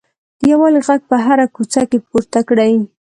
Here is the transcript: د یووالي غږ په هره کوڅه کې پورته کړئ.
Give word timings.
د 0.39 0.41
یووالي 0.51 0.79
غږ 0.87 1.01
په 1.09 1.15
هره 1.25 1.45
کوڅه 1.55 1.81
کې 1.89 1.97
پورته 2.07 2.39
کړئ. 2.47 2.73